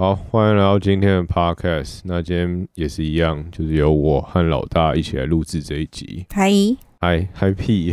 [0.00, 2.02] 好，欢迎来到今天的 podcast。
[2.04, 6.24] 那今天也是一样，就是由我和老大一起来录制这一集。
[6.30, 6.48] 嗨，
[7.00, 7.92] 嗨嗨屁，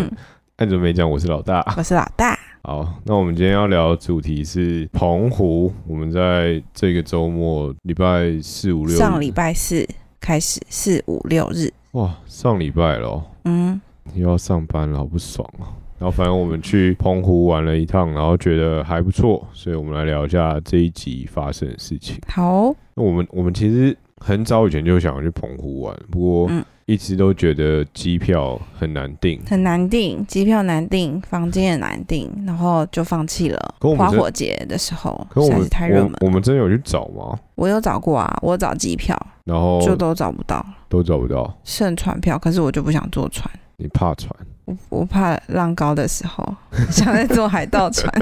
[0.56, 1.64] 按准没讲我是老大。
[1.78, 2.38] 我是老大。
[2.64, 5.72] 好，那我们今天要聊的主题是澎湖。
[5.86, 9.88] 我们在这个周末，礼拜四五六，上礼拜四
[10.20, 11.72] 开始，四五六日。
[11.92, 13.80] 哇，上礼拜了哦，嗯，
[14.12, 15.64] 又要上班了，好不爽哦。
[15.98, 22.16] 然后反正我们去澎湖玩了一趟，然后觉得还不错，所以我们来聊一下这一集发生的事情。
[22.28, 29.38] 好，那我们我们其实很早以前就想要去澎湖玩，不过嗯一直都觉得机票很难订。
[29.44, 33.94] 很难订，机票难订，房间也难订，然后就放弃了可我。
[33.94, 37.38] 们花火节的时候可我们实在是太热门我我们真的有去找吗？
[37.56, 41.58] 我有找过啊，我找机票，然后就都找不到，都找不到。
[41.62, 43.50] 剩船票，可是我就不想坐船。
[43.76, 44.34] 你怕船？
[44.68, 46.46] 我我怕浪高的时候，
[46.90, 48.12] 想在坐海盗船。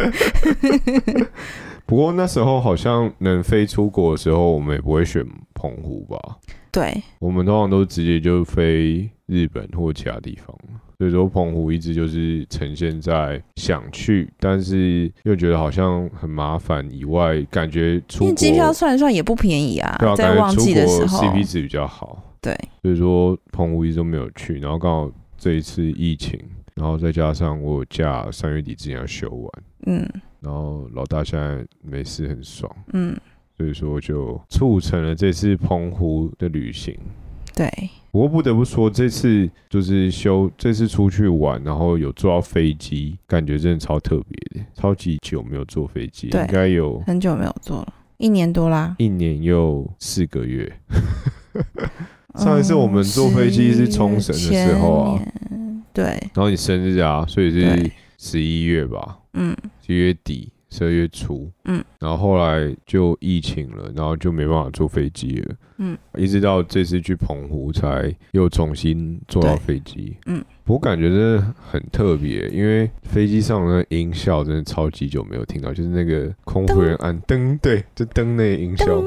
[1.85, 5.25] 不过那时候好像能飞出国的时候，我们也不会选
[5.55, 6.37] 澎湖吧？
[6.71, 10.57] 对，我们通常都直接就飞日本或其他地方。
[10.99, 22.23] 所以说澎湖一直就是呈现在想去，但是又觉得好像很麻烦以外，感觉出国因为机票算一算也不便宜啊对啊，，在旺感觉出国季的时候，CP 值比较好。
[22.41, 26.39] 对，所以说澎湖一直都没有去，然后刚好这一次疫情，
[26.75, 29.53] 然后再加上我假三月底之前要休完，
[29.87, 30.09] 嗯
[30.41, 33.17] 然后老大现在没事很爽，嗯，
[33.57, 36.97] 所以说就促成了这次澎湖的旅行。
[37.55, 37.69] 对，
[38.11, 48.95] 不过不得不说，这次就是休，这次出去玩，然后有坐到飞机，感觉真的超特别的，超级久没有坐飞机，对应该有很久没有坐了，一年多啦。
[48.99, 50.71] 一年又四个月。
[52.37, 55.23] 上一次我们坐飞机是冲绳的时候啊
[55.93, 59.57] 对，然后你生日啊，所以是十一月吧，嗯。
[59.87, 79.03] 十一月底、十二月初，嗯，然后后来就疫情了，然后就没办法坐飞机了，嗯，一直到这次去澎湖才又重新坐到飞机，嗯，我感觉真的很特别，因为飞机上的音效真的超级久没有听到，就是那个空服员按灯，对，就灯那个音效。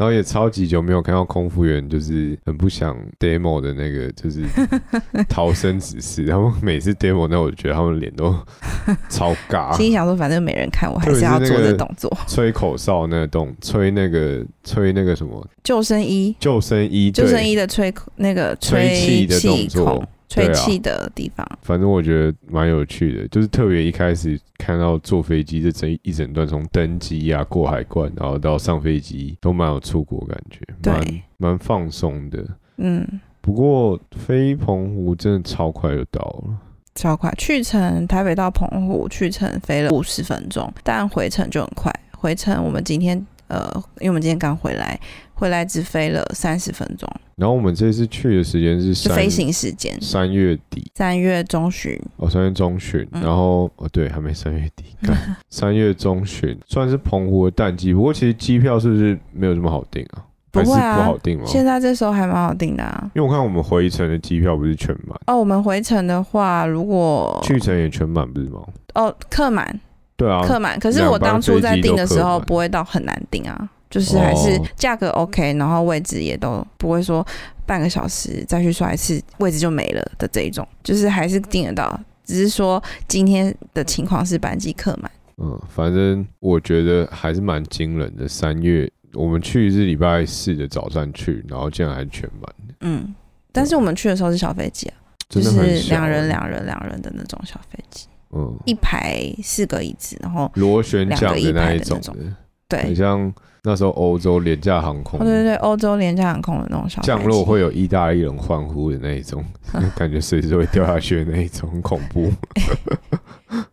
[0.00, 4.42] 噔，然后也超级久没有看到空服员，就是很不想 demo 的那个，就是
[5.28, 6.24] 逃生指示。
[6.24, 8.34] 然后每次 demo，那我觉得他们脸都
[9.10, 12.18] 超尬，心里想说反正没人看，我还是要做特别是那个这动作。
[12.26, 32.46] 吹口哨那个动，吹那个吹那个什么救生衣，救生衣，救生衣的吹那个吹气的动作孔，吹气的地方，反正我觉得蛮有趣的，就是特别一开始看到坐飞机这整一整段，从登机啊过海关，然后到上飞机，都蛮有出国感觉，蛮对蛮放松的。
[32.76, 36.56] 嗯，不过飞澎湖真的超快就到了，
[36.94, 37.34] 超快。
[37.36, 41.92] 去程台北到澎湖，去程飞了五十分钟，但回程就很快。
[42.12, 43.68] 回程我们今天呃，
[43.98, 44.98] 因为我们今天刚回来，
[45.40, 49.98] 回来只飞了三十分钟，然后我们这次去的时间是三是飞行时间。
[50.02, 55.16] 三月底三月中旬，哦，三月中旬，嗯然后哦对，还没三月底， 干
[55.48, 60.28] 三月中旬算是澎湖的淡季，不过其实机票是不是没有这么好订啊？
[60.52, 61.44] 不会啊不好订吗？
[61.46, 63.10] 现在这时候还蛮好订的啊。
[63.14, 68.60] 因为我看我们回程的机票不是全满，哦，我们回程的话，如果去程也全满不是吗？
[68.94, 69.80] 哦客满
[70.16, 77.26] 对啊，客满，可是我当初在订的时候不会到很难订啊，就是还是哦价格 OK，然后位置也都不会说
[77.66, 85.10] 半个小时再去刷一次位置就没了的这一种，就是还是订得到，只是说今天的情况是班机客满。
[85.38, 88.28] 嗯，反正我觉得还是蛮惊人的。
[88.28, 93.14] 三月我们去是礼拜四的早上去，然后竟然还全满，嗯，
[93.50, 94.94] 但是我们去的时候是小飞机啊，
[95.28, 102.28] 就是两人两人两人的那种小飞机，嗯，一排四个椅子，然后螺旋桨的那一种两个一
[102.68, 102.94] 的，很。
[102.94, 109.44] 像那时候欧洲廉价航空哦，对对对，欧洲廉价航空的那种小降落会有意大利人欢呼的那一种，
[109.96, 112.30] 感觉随时会掉下去的那一种，很恐怖。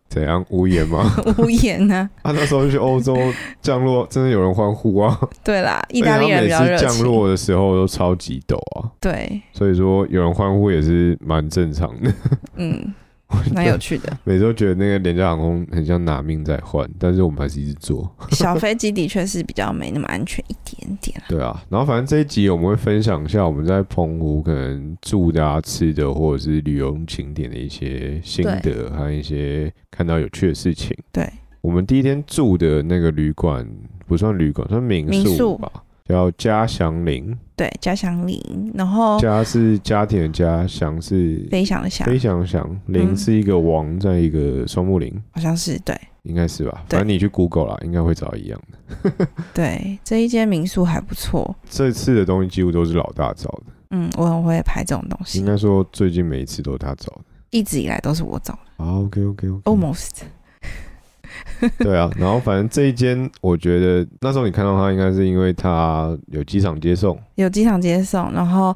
[0.08, 1.14] 怎样无言吗？
[1.38, 3.16] 无言呢、啊，那时候去欧洲
[3.60, 5.16] 降落，真的有人欢呼啊！
[5.44, 6.98] 对啦，意大利人比较降。
[7.04, 12.12] 落的时候都超级陡啊，对，所以说有人欢呼也是蛮正常的。
[12.56, 12.92] 嗯，
[13.54, 14.16] 蛮有趣的。
[14.24, 18.10] 每次都觉得那个廉价航空很像拿命在换，但是我们还是一直坐。
[18.30, 21.24] 小飞机的确是比较没那么安全一点点啊。
[21.30, 30.96] 对啊，然后反正这一集我们会分享一下我们在澎湖可能住的、啊、吃的，或者是旅游景点的一些心得，还有一些看到有趣的事情。
[31.12, 31.28] 对，
[31.60, 33.66] 我们第一天住的那个旅馆
[34.06, 35.70] 不算旅馆，算民宿民宿吧，
[36.08, 37.36] 叫家祥林。
[37.54, 38.40] 对，家祥林，
[38.72, 46.84] 然后家是家庭的家，祥是飞翔的翔，飞翔翔，林嗯是一个王在一个双木林，好像是对，应该是吧？
[46.88, 49.26] 反正你去 Google 啦，应该会找到一样的。
[49.52, 51.54] 对，这一间民宿还不错。
[51.68, 57.22] 这次的东西几乎都是老大找的，嗯，我很会拍这种东西应，该说最近每一次都是他找的。
[57.50, 60.20] 一直以来都是我找的啊，OK OK OK，，almost。
[61.78, 68.74] 对啊，然后反正这一间，我觉得那时候你看到它，应该是因为它有机场接送，有机场接送，然后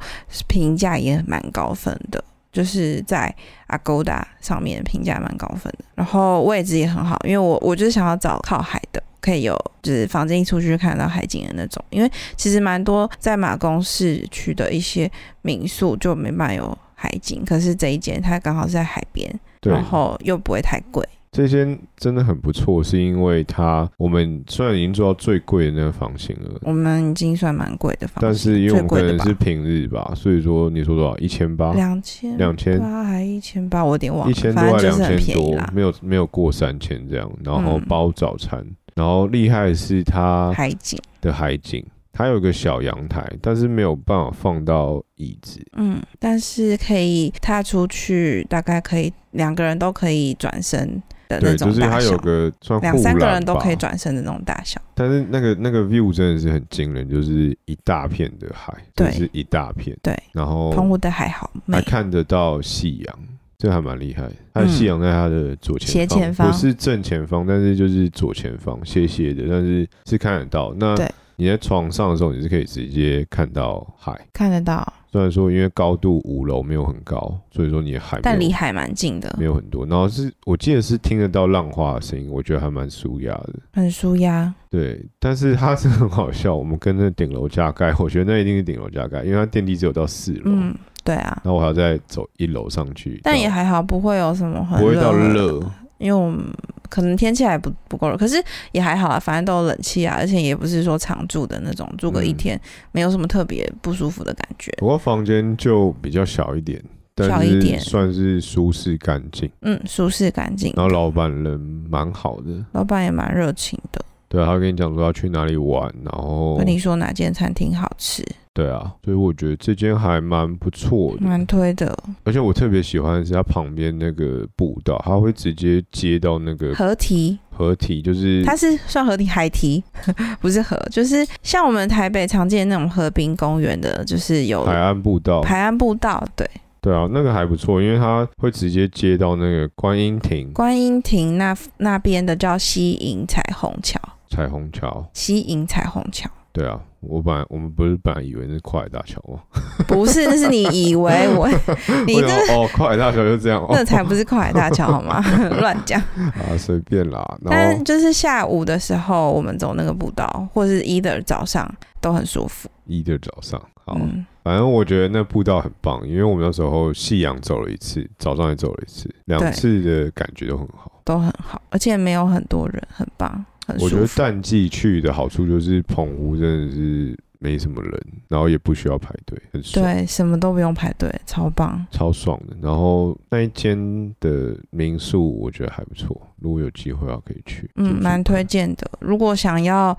[0.49, 2.23] 评价也蛮高分的，
[2.53, 3.35] 就是在
[3.69, 15.11] Agoda 上面评价蛮高分的，然后位置也很好，因为我我就是想要找靠海的，可以有就是房间一出去就看得到海景的那种，因为其实蛮多在马公市区的一些
[15.43, 19.29] 民宿就没办法有海景，可是这一间它刚好是在海边，
[19.63, 26.61] 然，后又不会太贵，这间真的很不错，是因为它我们虽然已经做到最贵的那个房型了。
[26.61, 31.17] 我们已经算蛮贵的房型，但是因为我们可能是平日吧，所以说你说多少？
[31.17, 35.59] 一千八，两千两千八还一千八，我有点忘了，一千多还两千多。
[35.73, 38.63] 没有没有过三千这样，然后嗯包早餐，
[38.95, 41.83] 然后厉害的是它海景，的海景，
[42.13, 51.03] 它有个小阳台，但是没有办法放到椅子，嗯，但是可以踏出去，大概可以两个人都可以转身
[51.41, 54.81] 的那对，就是它有个算两三个人都可以转身的那种大小。
[54.95, 63.19] 但是那个那个 view 真的是很惊人，就是一大片的海，对就是一大片，对，然后澎湖的海好美还，看得到夕阳，
[63.59, 64.33] 这还蛮厉害的。
[64.55, 70.75] 它的夕阳在它的左前斜前方不是正前方，但是就是左前方斜斜的，但是是看得到。
[70.77, 70.95] 那
[71.37, 74.21] 你在床上的时候，你是可以直接看到海。
[74.33, 79.85] 看得到，虽然说因为高度五楼没有很高，所以说你的海但离海蛮近的没，有很多。
[79.85, 83.53] 然后是我记得是听得到浪花的声音，我觉得还蛮舒压的。
[83.75, 84.53] 很舒压。
[84.71, 86.57] 对，但是它是很好笑。
[86.57, 90.75] 我们跟那顶楼加盖，我觉得那一定是顶楼加盖，因为它电梯只有到四楼，嗯，
[91.05, 93.21] 对啊，那我还要再走一楼上去。
[93.23, 95.61] 但也到还好，不会有什么很不会到热
[96.03, 96.45] 因为我们
[96.91, 102.61] 可能天气还不不够热，可是也还好啊，反正都有冷气啊，而且也不是说常住的那种，住个一嗯天、
[102.91, 104.73] 没有什么特别不舒服的感觉。
[104.79, 106.83] 不过房间就比较小一点，
[107.17, 109.51] 小一点算是舒适干净。
[109.61, 110.73] 嗯，舒适干净。
[110.77, 111.59] 然后老板人
[111.89, 121.27] 蛮好的，老板也蛮热情的，对啊，他跟你讲说要去哪里玩，然后跟你说哪间餐厅好吃，对啊，所以我觉得这间还蛮不错的。
[121.27, 121.97] 蛮推的。
[122.25, 129.83] 而且我特别喜欢的是它旁边那个步道，它会直接接到那个河堤，河堤，就是它是算河堤海堤，
[130.41, 135.41] 不是河，就是像我们台北常见的那种河滨公园的，就是有海岸步道。
[135.41, 136.47] 海岸步道，对，
[136.83, 145.09] 对啊，那个还不错，因为它会直接接到那个观音亭、观音亭那那边的叫西营彩虹桥，彩虹桥。
[145.15, 146.29] 西营彩虹桥。
[146.53, 149.41] 对啊，我本来我们不是本来以为那是跨海大桥吗？
[149.89, 151.49] 不是，那是你以为我，
[152.07, 155.21] 你我这哦，跨海大桥就这样 哦那才不是跨海大桥好吗？
[155.61, 156.01] 乱讲。
[156.01, 157.39] 啊，随便啦。
[157.45, 161.69] 但就是下午的时候，我们走那个步道，或是 either 早上
[162.01, 162.69] 都很舒服。
[162.89, 170.91] either 早上，好，嗯，反正我觉得那步道很棒，因为我们那时候夕阳走了一次，早上也走了一次，两次的感觉都很好。
[171.05, 174.07] 都很好，而且没有很多人，很棒，很我觉得。
[174.17, 179.85] 淡季去的好处就是澎湖真的是没什么人，然后也不需要排队，很爽。
[179.85, 181.85] 对，什么都不用排队，超棒。
[181.91, 182.57] 超爽的。
[182.61, 187.69] 然后那一间的民宿我觉得还不错，如果有机会的话可以去。
[187.77, 188.69] 嗯，蛮推荐。
[188.69, 188.89] 荐的。
[189.01, 189.97] 如果想要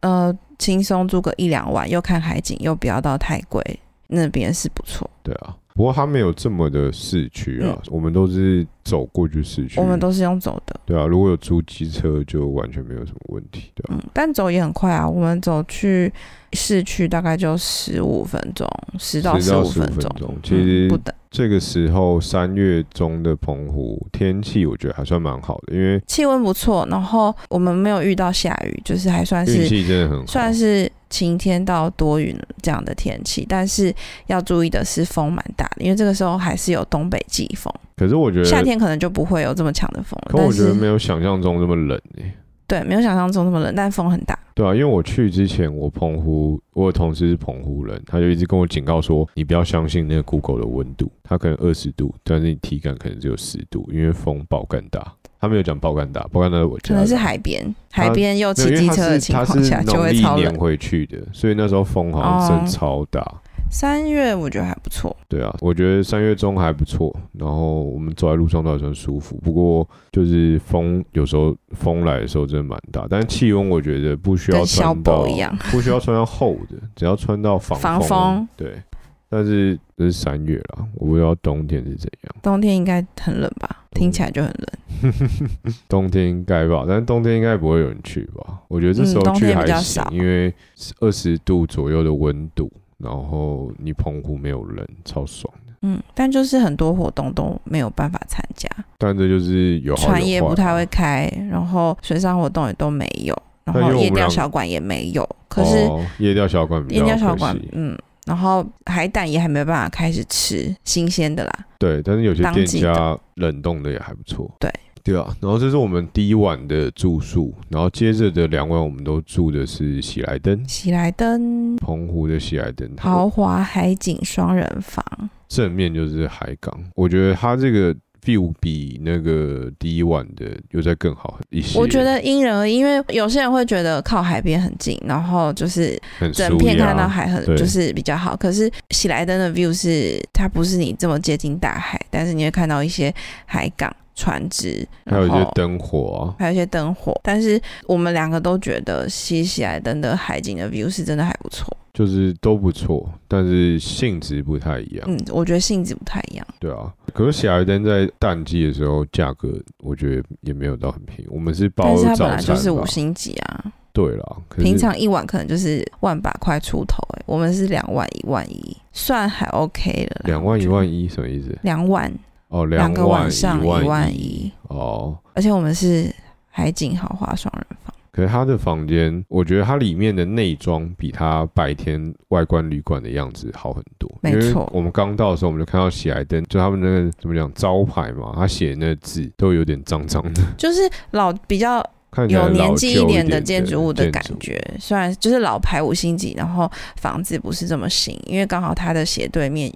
[0.00, 3.62] 呃轻松住个一两晚，又看海景，又不要到太贵，
[4.06, 5.10] 那边是不错。
[5.22, 9.78] 对啊，不过它没有这么的市区啊，我们都是走过去市区。
[9.78, 14.00] 嗯我们都是用走的，对啊，如果有租机车就完全没有什么问题，对啊。
[14.02, 15.06] 嗯，但走也很快啊。
[15.06, 16.10] 我们走去
[16.54, 18.66] 市区大概就十五分钟，
[18.98, 21.14] 十到10到十五15分钟，其实不等。
[21.36, 30.26] 这个时候三月中的澎湖天气我觉得还算蛮好的，因为气温不错，然后我们没有遇到下雨，就是还算运是气真的很好。
[30.26, 33.94] 算是晴天到多云这样的天气，但是
[34.28, 40.30] 要注意的是风蛮大的，因为这个时候还是有东北季风，可是我觉得夏天可能就不会有这么强的风了。
[40.32, 42.32] 但可我觉得是没有想象中这么冷诶、
[42.66, 44.38] 对，没有想象中那么冷，但风很大。
[44.54, 55.12] 对啊，因为我去之前，我澎湖，我有同事是澎湖人，他就一直跟我警告说，你不要相信那个 Google 的温度，它可能二十度，但是你体感可能只有十度，因为风爆干大。
[55.38, 60.58] 他没有讲爆干大，爆干大是我家的，可能是海边，海边又骑机车的情况下就会超冷年。
[60.58, 63.22] 回去的，所以那时候风好像真哦超大。
[63.70, 69.36] 三月我觉得还不错，对啊，我觉得三月中还不错，然后我们走在路上都还算舒服。
[69.38, 78.48] 不过就是风有时候风来的时候真的蛮大，但是气温我觉得不需要穿到一样，不需要穿到厚的，只要穿到防防风。
[78.56, 78.80] 对，
[79.28, 82.34] 但是这是三月啦，我不知道冬天是怎样。
[82.42, 83.84] 冬天应该很冷吧？
[83.92, 85.12] 听起来就很冷。
[85.88, 88.60] 冬天应该吧，但是冬天应该不会有人去吧？
[88.68, 90.54] 我觉得这时候去还行，比较少因为
[91.00, 95.72] 二十度左右的温度，然后你澎湖没有人，超爽的。
[95.82, 105.28] 嗯，但就是很多活动都没有办法参加，但这就是有船也不太会开，然后水上活动也都没有，然后夜钓小馆也没有。
[105.48, 111.52] 可是哦、夜钓小馆比夜较钓小馆，嗯，然后海胆也还没有办法开始吃新鲜的啦。
[111.78, 114.50] 对，但是有些店家冷冻的也还不错。
[114.58, 114.70] 对。
[115.06, 121.76] 对啊，然后这是我们第一晚的住宿，然后接着的两晚我们都住的是喜来登，喜来登。
[121.76, 125.04] 澎湖的喜来登，豪华海景双人房，
[125.46, 127.94] 正面就是海港，我觉得它这个
[128.24, 131.78] view 比那个第一晚的又再更好一些。
[131.78, 135.96] 我觉得因人而异，因为有些人会觉得靠海边很近，然后就是
[136.34, 138.36] 整片看到海很就是比较好。
[138.36, 147.14] 可是喜来登的 view 是它不是你这么接近大海，但是你会看到一些海港船只，还有一些灯火啊，还有一些灯火。
[147.22, 151.76] 但是我们两个都觉得西喜来登的海景的 view 是真的还不错。
[151.92, 155.04] 就是都不错，但是性质不太一样。
[155.06, 156.46] 嗯，我觉得性质不太一样。
[156.58, 161.26] 对啊，可是喜来登在淡季的时候价格，我觉得也没有到很便宜。
[161.30, 170.20] 我们是包但是它早餐本来就是五星级啊，对了，平常一晚可能就是万把块出头、欸，我们是两万一万一，算还 OK 了。
[170.26, 171.58] 两万一万一什么意思？
[171.62, 172.12] 两万
[172.48, 175.18] 哦，两个晚上一万万一，哦。
[175.34, 176.14] 而且我们是
[176.48, 177.94] 海景豪华双人房。
[178.12, 184.10] 可是他的房间，我觉得它里面的内装比它白天外观旅馆的样子好很多。
[184.22, 199.70] 没错我们刚到的时候，我们就看到喜来登，就他们那个怎么讲招牌嘛，他写的那个字都有点脏脏的，就是老比较看有年纪一纪点的的建筑物的感觉，虽然就是老牌五星级，然后房子不是这么新，因为刚好它的斜对面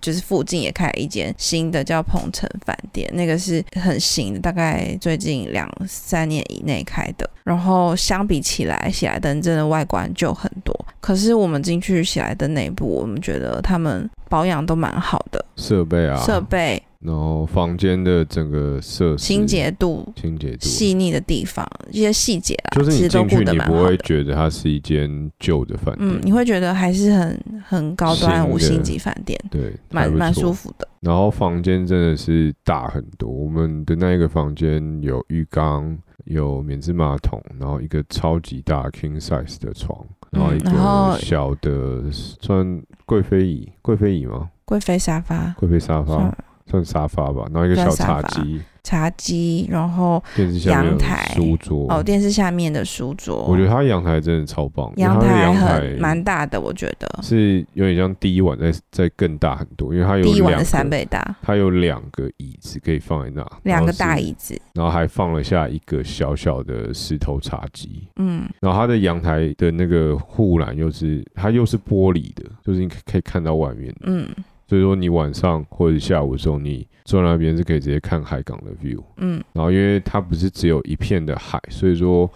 [0.00, 7.28] 就是附近也开了一间新的叫鹏城饭店，那个是很新的，大概最近两三年以内开的。
[7.44, 23.96] 然后相比起来，喜来登真的外观就很多，可是我们进去喜来登内部，我们觉得他们保养都蛮好的，设备啊，设备、然后房间的整个设施清洁度、清洁度，细腻的地方，一些细节啦，就是你其实都进去你不会。
[24.02, 30.88] 觉得它是一间旧的饭店，嗯，你会觉得还是很很高端五星级饭店，对，蛮蛮舒服的。
[31.00, 39.96] 然后房间真的是大很多，我们的那一个房间有浴缸，有免治马桶，然后一个超级大 king size 的床，
[40.30, 44.50] 然后嗯一个小的算贵妃椅，贵妃椅吗？
[44.64, 51.32] 贵妃沙发、贵妃沙发算算沙发吧，然后一个小茶几，茶几，然后电视下面阳台。
[51.34, 51.86] 书桌。
[51.88, 57.08] 哦，电视下面的书桌，我觉得它阳台真的超棒，阳台蛮大的，我觉得。
[57.22, 68.08] 是有点像第一晚在在更大很多，因为它有第一晚的两三倍大，它有两个椅子可以放在那，两个大椅子，然后还放了下一个小小的石头茶几。
[68.16, 73.94] 嗯，然后它的阳台的那个护栏又是它又是玻璃的，就是你可可以看到外面。
[74.02, 74.28] 嗯
[74.72, 78.98] 所以说你晚上或者下午的时候，你坐在那边是可以直接看海港的 view。
[79.18, 82.30] 嗯然后因为它不是只有一片的海，所以说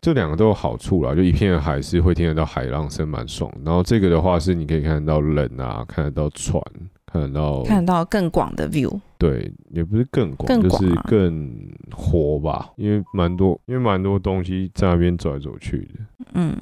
[0.00, 1.14] 这两个都有好处啦。
[1.14, 3.52] 就一片的海是会听得到海浪声，蛮爽。
[3.62, 6.62] 然后这个的话是你可以看得到人啊，看得到船，
[7.04, 16.24] 看得到看得到更广的 view，对，也不是更广，就是更广啊更活吧，因为蛮多，因为蛮多东西在那边走来走去的。
[16.32, 16.56] 嗯，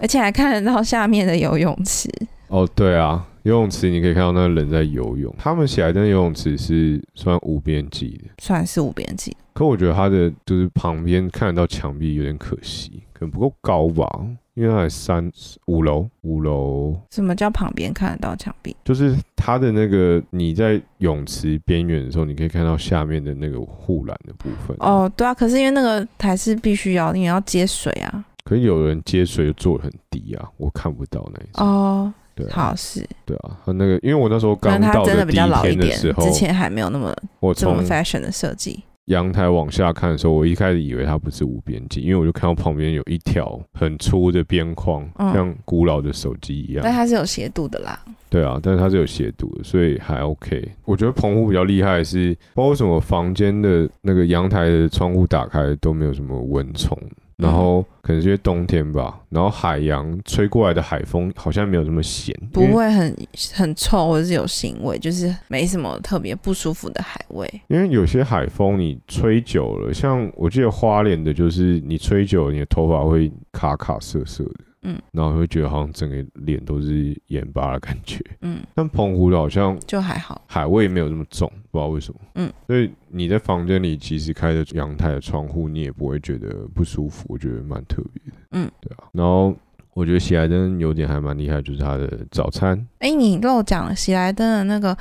[0.00, 2.08] 而且还看得到下面的游泳池，
[2.46, 5.34] 哦，对啊，游泳池你可以看到那个人在游泳。
[5.38, 14.06] 他们喜来登游泳池是算无边际的，算是无边际，可我觉得它的就是旁边看得到墙壁有点可惜，可能不够高吧，
[14.54, 15.30] 因为它才三
[15.66, 18.76] 五楼，五楼什么叫旁边看得到墙壁？
[18.84, 24.76] 就是它的那个你在泳池边缘的时候，你可以看到下面的那个护栏的部分。
[24.78, 28.24] 哦，对啊，可是因为那个台是必须要，你要接水啊。
[28.44, 31.66] 可是有人接水就做的很低啊，我看不到那一种。
[31.66, 38.82] 哦，对啊，好是，对啊，和那个因为我那时候刚到真的比较第一老一点，天的时候之，前还没有那么我这么从 fashion 的设计。
[39.06, 46.92] 阳台往下看的时候，我一开始以为它不是无边际，因为我就看到旁边有一条很粗的边框，嗯像古老的手机一样但。
[46.92, 47.98] 它是有斜度的啦。
[48.30, 50.66] 对啊，但是它是有斜度的，所以还 OK。
[50.84, 56.96] 我觉得澎湖比较厉害的是，包括什么房间的那个阳台的窗户打开都没有什么蚊虫，
[57.36, 63.16] 然后可能是因为冬天吧，然后海洋吹过来的海风好像没有这么咸，不会很
[63.54, 67.48] 很臭或者是有腥味，就是没什么特别不舒服的海味。
[67.68, 74.54] 因为有些海风你吹久了，像我记得花莲的，就是你吹久了，你的头发会卡卡涩涩的。
[74.82, 78.18] 嗯，然后会觉得好像整个脸都是盐巴的感觉。
[78.40, 80.42] 嗯，但澎湖的好像就还好。
[80.46, 82.20] 海味没有那么重，不知道为什么。
[82.34, 88.38] 嗯，所以你在房间里其实开着阳台的窗户，你也不会觉得不舒服，我觉得蛮特别的。
[88.52, 89.04] 嗯，对啊。
[89.12, 89.54] 然后
[89.94, 92.76] 我觉得喜来登有点还蛮厉害，就是它的早餐。
[92.98, 94.96] 哎、你漏讲了，喜来登的那个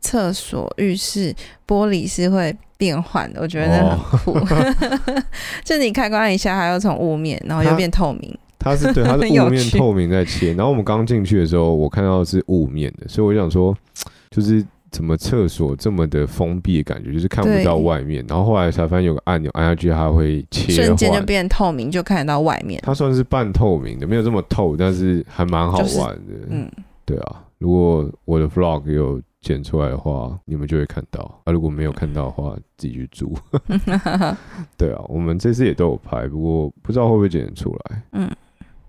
[0.00, 1.34] 厕所浴室
[1.66, 4.38] 玻璃是会变换的，我觉得很酷。
[5.64, 8.38] 就你开关一下，它又从雾面，然后又变透明。
[8.64, 10.54] 它是对，它是 雾面透明在切。
[10.54, 13.76] 然后我们刚进去的时候，我看到是雾面的，所以我想说，
[14.30, 18.24] 就是怎么厕所这么的封闭的感觉，就是看不到外面。
[18.26, 21.26] 然后后来才发现有个按钮，按下去它会切瞬间就换。
[21.26, 22.80] 变透明，就看得到外面。
[22.82, 26.32] 它算是半透明的，没有这么透，但是还蛮好就是玩的。
[26.48, 26.70] 嗯，
[27.04, 33.36] 对啊，如果我的 vlog 有剪出来的话，你们就会看到；啊，如果没有看到的话，自己去租。
[34.78, 38.02] 对啊，我们这次也都有拍，不过不知道会不会剪得出来。
[38.12, 38.30] 嗯，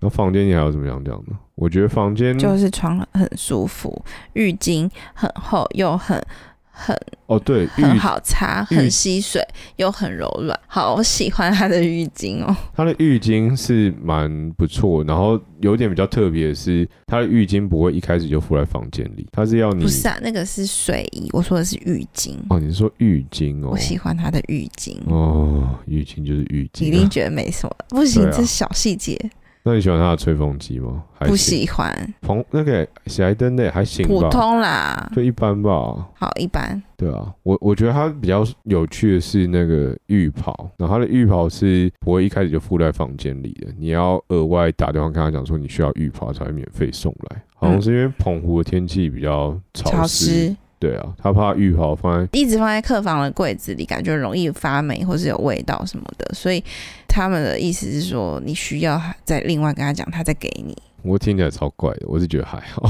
[0.06, 1.36] 那房间你还有怎么样讲呢？
[1.56, 6.24] 我觉得房间就是床很舒服，浴巾很厚又很
[6.70, 6.96] 很
[7.26, 9.42] 哦，对，浴很好擦，很吸水
[9.78, 10.60] 又很柔软。
[10.68, 12.56] 好，我喜欢它的浴巾哦。
[12.76, 22.36] 它的浴巾是蛮不错，然后有点比较特别的是，它的浴巾不会一开始就敷在房间里，它是要你不是啊，那个是睡衣，我说的是浴巾。
[22.50, 23.78] 哦，你是说浴巾哦我？
[23.78, 24.98] 喜欢它的浴巾。
[25.08, 26.82] 哦，浴巾就是浴巾、啊。
[26.82, 29.18] 你一定觉得没什么，不行，这是小细节，
[29.67, 31.03] 那你喜欢他的吹风机吗？
[31.17, 31.91] 还不喜欢，
[32.22, 36.07] 朋那个喜来登的也还行吧，普通啦，就一般吧。
[36.13, 36.79] 好一般。
[36.95, 47.41] 对啊，我我觉得它比较有趣的是那个浴袍，然后它的浴袍是不会一开始就附在房间里的，你要额外打电话跟他讲说你需要浴袍才会免费送来。
[47.55, 50.55] 好像是因为澎湖的天气比较潮湿，
[50.86, 56.63] 对啊，他怕浴袍放在一直放在客房的柜子里，感觉容易发霉或是有味道什么的，所以
[57.08, 60.77] 他们的意思是说，你需要再另外跟他讲，他再给你。
[61.01, 62.88] 我听起来超怪的，我是觉得还好。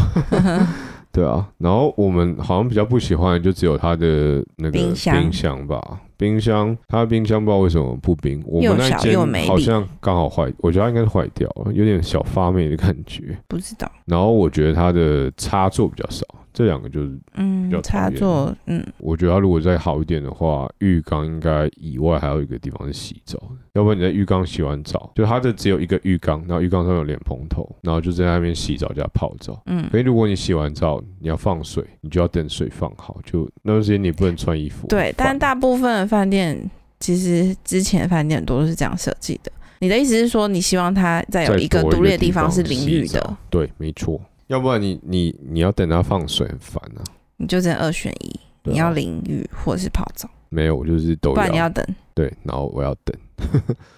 [1.13, 6.01] 对啊，然后我们好像比较不喜欢的就只有他的那个冰箱冰箱吧。
[6.17, 13.37] 冰箱，他的冰箱不知道为什么不冰，我们那间没好像刚好坏，我觉得它应该是坏掉了，有点小发霉的感觉。
[13.47, 29.61] 不知道，然后我觉得他的插座比较少，这两个就是嗯插座，嗯，我觉得它如果再好一点的话，浴缸应该以外还有一个地方是洗澡的，要不然你在浴缸洗完澡，就它的只有一个浴缸，然后浴缸上有脸盆头，然后就在那边洗澡加泡澡。
[29.65, 34.87] 嗯所以如果你洗完澡你要放水，你就要等水放好，就那段时间你不能穿衣服。
[34.87, 36.57] 对，但大部分的饭店
[37.01, 39.51] 其实之前的饭店都是这样设计的。
[39.79, 44.19] 你的意思是说，你希望它再有一个多独立的地地方是淋浴的，，对，没错。
[44.47, 47.03] 要不然你你你要等它放水很烦啊。
[47.37, 48.41] 你就只能二选一，啊。
[48.63, 51.85] 你要淋浴或者是泡澡，没有，我就是都不然你要等。
[52.13, 53.15] 对，然后我要等，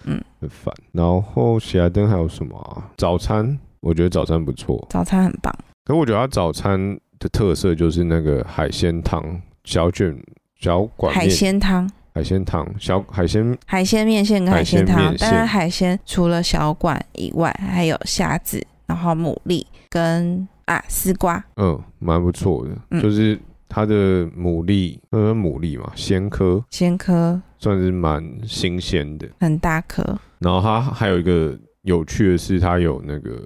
[0.06, 0.74] 嗯， 很烦。
[0.92, 2.90] 然后喜来登还有什么啊？
[2.98, 5.54] 早餐，我觉得早餐不错，早餐很棒，
[5.86, 10.18] 可我觉得它早餐的特色就是那个海鲜汤、小卷、
[10.60, 11.90] 小管海面、鲜汤。
[12.16, 23.02] 海鲜汤、小海鲜海鲜面线跟海海鲜鲜面，汤当然海鲜除了小管以外，还有虾子，然后牡蛎跟啊丝瓜，嗯，蛮不错的，嗯。
[23.02, 26.64] 就是它的牡蛎，呃，牡蛎嘛，鲜科。
[26.70, 27.40] 鲜科。
[27.60, 29.28] 算是蛮新鲜的。
[29.40, 30.04] 很大颗，
[30.40, 33.42] 然后它还有一个有趣的是，它有那个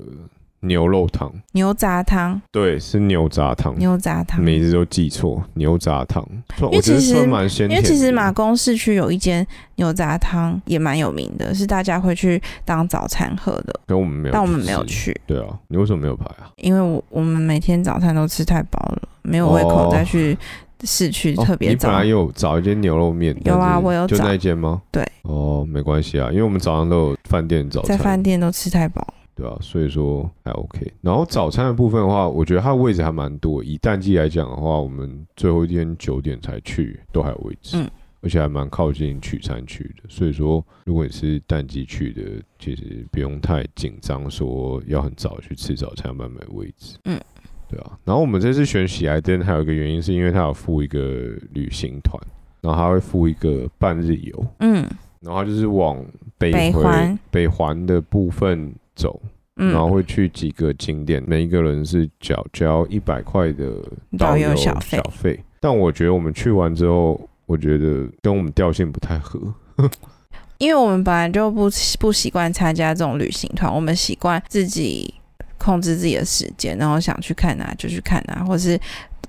[0.62, 3.78] 牛肉汤，牛杂汤，对，是牛杂汤。
[3.78, 4.42] 牛杂汤。
[4.44, 6.24] 每次都记错，牛杂汤，
[6.62, 7.76] 因为其实蛮鲜因。
[7.76, 9.46] 为其实马公市区有一间
[9.76, 14.86] 牛杂汤也蛮有名的，是大家会去当早餐喝的，跟我们没有，但我们没有。
[14.86, 16.52] 去，对啊，你为什么没有排啊？
[16.58, 20.38] 因为我我们每天早餐都吃太饱了，没有胃口哦再去
[20.84, 21.88] 市区特别早。
[21.88, 24.82] 哦你本来有找一间牛肉面，有啊我有找那一间吗？
[24.92, 25.04] 对。
[25.24, 30.92] 哦，没关系啊，因为我们早上都有饭店早在，饭店都吃太饱，对啊，所以说还 OK。
[31.02, 33.64] 然后早餐的部分的话，我觉得它的位置还蛮多。
[33.64, 37.78] 以淡季来讲的话，我们最后一天九点才去，都还有位置。
[37.78, 37.90] 嗯
[38.24, 42.22] 而且还蛮靠近取餐区的，所以说如果你是淡季去的，
[42.60, 47.00] 其实不用太紧张，说要很早去吃早餐，慢慢买位置。
[47.06, 47.20] 嗯，
[47.68, 47.98] 对啊。
[48.06, 51.02] 然后我们这次选喜来登，还有一个原因是因为它有附一个
[51.52, 52.22] 旅行团，
[52.62, 54.88] 然后它会附一个半日游，嗯
[55.22, 55.98] 然后就是往
[56.38, 59.20] 北回北环北环的部分走，
[59.56, 63.74] 嗯，然后会去几个景点，每一个人是缴交一百块的
[64.18, 65.44] 导游游小费小费。
[65.60, 69.40] 但我觉得我们去完之后，我觉得跟我们调性不太合。
[70.60, 71.68] 因为我们本来就不
[72.00, 75.12] 不习惯参加这种旅行团，我们习惯自己
[75.58, 78.80] 控制自己的时间，然后想去看哪就去看哪，或是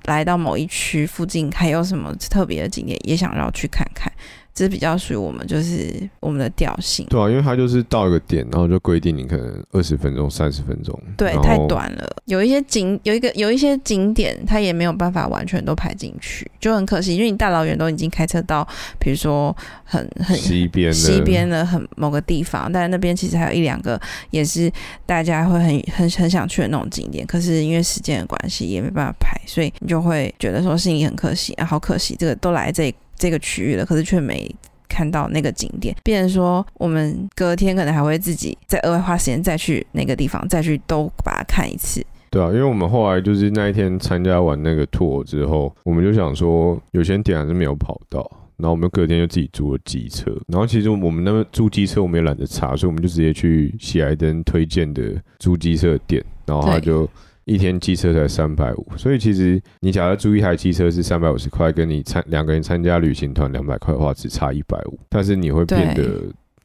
[0.05, 4.13] 来到某一区附近还有什么特别的景点也想要去看看。
[4.55, 7.07] 这比较属于我们就是我们的调性。
[7.09, 12.17] 对啊，因为它就是到一个点，然后就规定你可能二十分钟、三十分钟，对，太短了。
[12.27, 17.17] 有一些景有一个有一些景点，它也没有办法完全都排进去，就很可惜。
[17.17, 18.67] 因为你大老远都已经开车到，
[18.99, 24.71] 比如说很很西边的西边的很某个地方，但是那边其实还有一两个也是
[25.07, 34.53] 大家会很很很想去的那种景点，可是因为时间的关系也没办法排，所以你就会觉得说心里很可惜啊，好可惜，这个都来这这个区域了，可是却没。
[34.95, 42.05] 看到那个景点，变成说我们隔天可能还会自己再额外花时间再去那个地方，再去都把它看一次。
[42.29, 48.21] 对啊，因为我们后来就是那一天参加完那个 tour 之后，我们就想说有些点还是没有跑到，
[48.59, 55.03] 然后我们隔天就自己租了机车，然后其实我们那边租机车我们也懒得查，所以我们就直接去喜来登推荐的
[55.39, 57.09] 租机车店，然后他就
[57.45, 66.05] 一天机车才三百五，所以其实你假如租一台机车是三百五十块，跟你参两个人参加旅行团两百块的话，只差一百五，但是你会变得，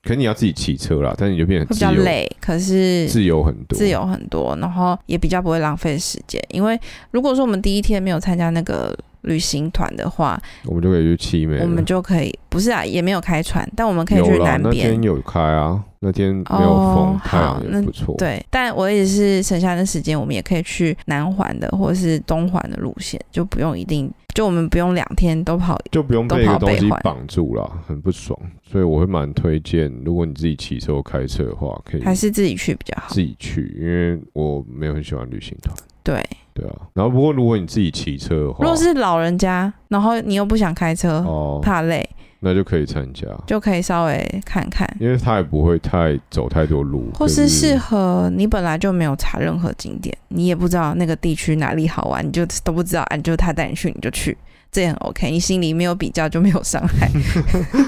[0.04, 6.40] 可能你要自己骑车啦，但是你就变得会比较累，可是自由很多，自由很多，然后也比较不会浪费时间。
[6.50, 6.80] 因为
[7.12, 15.04] 如果说我们第一天没有参加那个旅行团的话，我们就可以去七美，我们就可以不是啊，也没有开船，但我们可以去南边天。
[15.04, 18.16] 有开啊，那天没有风，哦太阳好那也不错。
[18.18, 25.78] 对，但我也是省下的时间，我们也可以去南环的或者是东环的路线，就不用一定，就我们不用两天都跑。
[25.92, 28.38] 就不用被一个东西绑住了，很不爽。
[28.64, 33.22] 所以我会蛮推荐，如果你自己骑车或开车的话，可以还是自己去比较好自。
[33.22, 35.76] 己去，因为我没有很喜欢旅行团。
[36.08, 54.38] 对，对啊，然后不过如果你自己骑车的话，如果是老人家，然后你又不想开车，哦，怕累，那就可以参加，就可以稍微看看，因为他也不会太走太多路，或是适合你本来就没有查任何景点，你也不知道那个地区哪里好玩，你就都不知道，啊，就他带你去你就去，
[54.72, 55.30] 这也很 OK。
[55.30, 57.12] 你心里没有比较就没有伤害。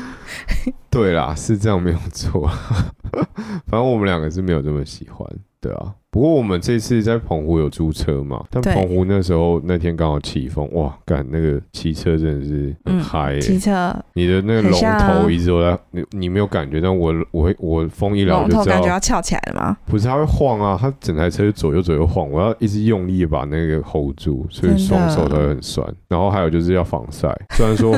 [0.92, 2.50] 对啦，是这样没有错。
[3.66, 5.26] 反正我们两个是没有这么喜欢，
[5.62, 5.94] 对啊。
[6.12, 19.78] 不过我们这次在澎湖有租车嘛，但澎湖那时候那天刚好起风，哇，干那个骑车真的是很嗯嗨、欸骑车你的那个龙头一直都在，你你没有感觉，但我我会我风一来我龙就知道，头感觉要翘起来了吗？
[19.86, 25.88] 不是它会晃啊，它整台车左右左右晃，我要一直用力把那个 hold 住，所以双手都会很酸。
[26.08, 27.96] 然后还有就是要防晒，虽然说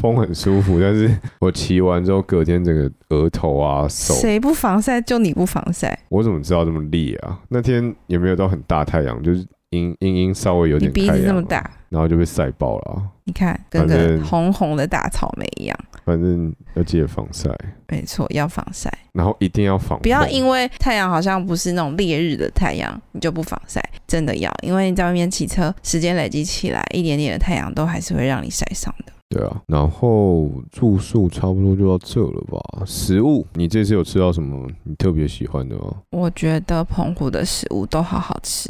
[0.00, 5.00] 风很舒服，但是我骑完之后隔天整个额头啊手，谁不防晒？
[5.00, 7.38] 就你不防晒，我怎么知道这么烈啊？
[7.48, 15.78] 那天也没有到很大太阳，就是阴阴阴稍微有你鼻点太阳，子这么大，然后就被晒爆了啊、你看跟反个正红红的大草莓一样。
[16.04, 17.50] 反正要记得防晒，
[17.88, 23.80] 没错，要防晒，然后一定要防风，不要因为太阳好像不是那种烈日的太阳，你就不防晒。
[24.08, 29.12] 真的要，因为你在外面骑车，时间累积起来，一点点的太阳都还是会让你晒伤的。
[29.30, 32.84] 对啊，然后住宿差不多就到这了吧。
[32.84, 35.94] 食物，你这次有吃到什么你特别喜欢的吗？
[36.10, 38.68] 我觉得澎湖的食物都好好吃，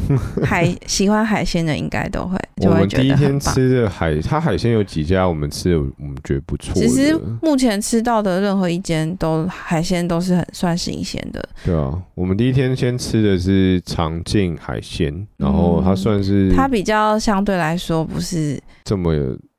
[0.44, 3.40] 海喜欢海鲜的应该都会就我会觉们第一天。
[3.40, 6.80] 吃的海，它海鲜有几家我们吃的，我们觉得不错的。
[6.80, 19.14] 其实目前吃到的任何一间都海鲜都是很算新鲜的，对啊，我们第一天先吃的是长靖海鲜，然后它嗯算是它比较相对来说不是这么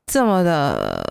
[0.06, 1.02] 这么的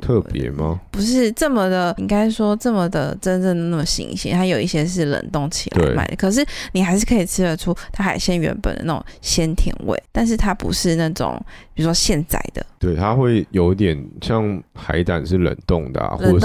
[0.00, 0.80] 特别吗？
[0.90, 11.40] 不是这么的，应该说这么的真正的那么新鲜，它有一些是冷冻起来对卖的，可是你还是可以吃得出它海鲜原本的那种鲜甜味，但是它不是那种
[11.80, 16.40] 比如说现宰的，对，它会有点像海胆是冷冻的、啊，或者冷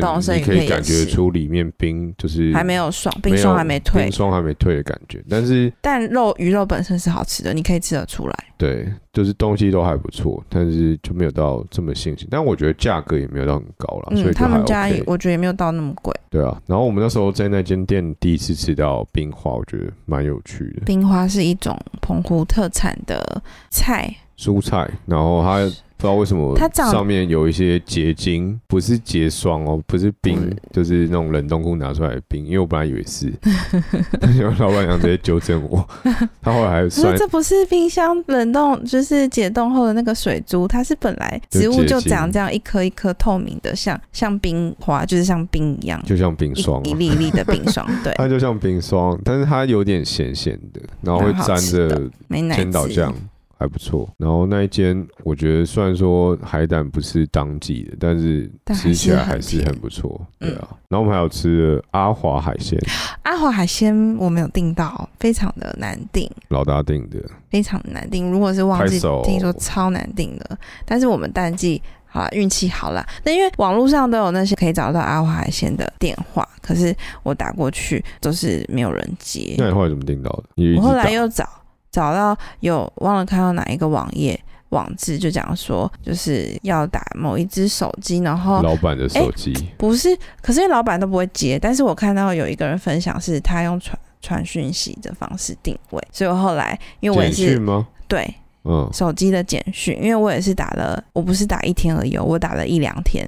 [0.00, 8.34] 冻或生鱼片你可以感觉出里面冰就是还没有爽，冰霜还没退冰，霜还没退的感觉，但是但肉鱼肉本身是好吃的，你可以吃得出来。
[8.56, 12.26] 对，就是东西都还不错，但是就没有到这么新鲜。
[12.30, 16.12] 但我觉得价格也没有到很高啦，所以他们家我觉得也没有到那么贵。
[16.30, 16.60] 对啊。
[16.66, 25.58] 然后我们那时候在那间店第一次吃到冰花，我觉得蛮有趣的冰花是一种澎湖特产的菜，蔬菜，然后它
[25.96, 33.32] 不知道为什么它长上面有一些结晶，不是结霜哦，不是冰，就是那种冷冻库拿出来的冰，因为我本来以为是，
[34.36, 35.88] 结果老板娘直接纠正我，
[36.42, 46.94] 他后来还可算是这不是冰箱冷冻，就是解冻后的那个水珠，它是本来植物就长这样一颗一颗透明的，像像冰花，就是像冰一样，就像冰霜、啊一一。
[46.94, 53.14] 粒一粒的冰霜， 对，它就像冰霜，但是它有点咸咸的，然后会蛮好沾吃的着没奶汁千岛酱，
[53.58, 54.08] 还不错。
[54.18, 60.20] 然后那一间，我觉得虽然说海胆不是当季的，但是吃起来还是很不错。
[60.40, 62.78] 嗯对啊，然后我们还有吃了阿华海鲜，
[63.22, 68.30] 阿华海鲜我没有订到，非常的难订，老大订的，非常难订。
[68.30, 73.06] 如果是忘记拍手听说超难订的，但是我们淡季好啦，运气好啦。
[73.24, 79.54] 那因为网络上都有那些可以找到阿华海鲜的电话，可是我打过去都是没有人接。
[79.56, 80.76] 那你后来怎么订到的？
[80.76, 81.48] 我后来又找
[81.94, 84.38] 找到有忘了看到哪一个网页
[84.70, 90.08] 网志，就讲说就是要打某一只手机，然后老板的手机，不是，
[90.42, 97.86] 可是老板都不会接，但是我看到有一个人分享是他用传传讯息的方式定位，所以我后来因为我也是吗？
[98.08, 103.24] 对嗯，手机的简讯，因为我也是打了，我不是打一天而已哦，我打了一两天，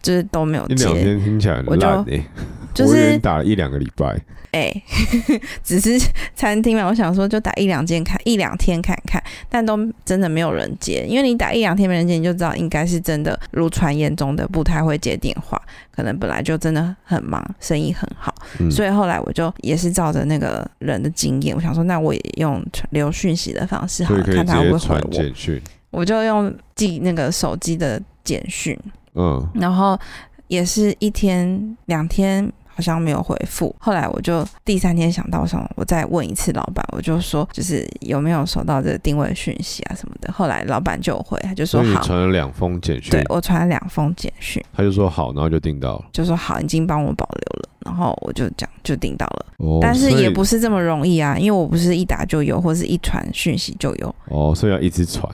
[0.00, 0.74] 就是都没有接。
[0.74, 1.86] 一两，天听起来很我就
[2.86, 4.16] 就是打了一两个礼拜，
[4.52, 4.82] 哎、
[5.64, 5.98] 只是
[6.34, 15.60] 餐厅嘛，我想说就打一两件看一两天看看，但都真的没有人接，因为你打一两天没人接，你就知道应该是真的如传言中的不太会接电话，
[15.90, 25.60] 可能本来就真的很忙，生意很好，嗯，所以后来我就也是照着那个人的经验，我想说那我也用传留讯息的方式看他会不会回我，简讯，
[25.90, 28.78] 我就用记那个手机的简讯，
[29.14, 29.98] 嗯，然后
[30.48, 40.32] 也是一天两天好像没有回复，后来我就第三天想到什么，我再问一次老板，我就说就是有没有收到这个定位讯息啊什么的。
[40.32, 46.04] 后来老板就回，他就说好，传了两封简讯对，我传了两封简讯，他就说好，然后就订到了。
[46.12, 55.28] 就说好，已经帮我保留了，然后我就讲就订到了，哦，但是也不是这么容易啊，因为我不是一打就有，或是一传讯息就有，哦，所以要一直传。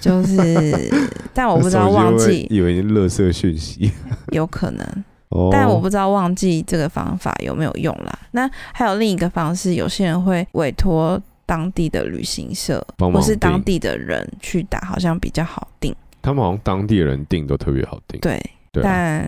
[0.00, 0.92] 就是，
[1.32, 3.92] 但我不知道忘记，以为你垃圾讯息。
[4.32, 5.04] 有可能。
[5.32, 8.18] 哦，但我不知道忘记这个方法有没有用啦。
[8.30, 15.94] 那还有另一个方式，有些人会委托当地的旅行社或是当地的人去打，好像比较好订。
[16.20, 18.20] 他们好像当地人订都特别好订。
[18.20, 18.40] 对，
[18.70, 19.26] 对啊，但